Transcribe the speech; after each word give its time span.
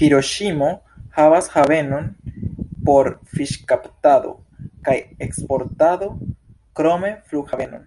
Hiroŝimo 0.00 0.66
havas 1.14 1.48
havenon 1.54 2.04
por 2.90 3.10
fiŝkaptado 3.38 4.30
kaj 4.90 4.94
eksportado, 5.28 6.08
krome 6.82 7.12
flughavenon. 7.34 7.84